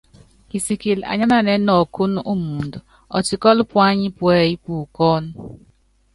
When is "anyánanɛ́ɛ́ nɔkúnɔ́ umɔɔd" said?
1.11-2.73